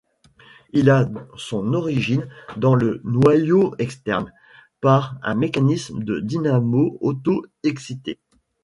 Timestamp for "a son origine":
0.89-2.27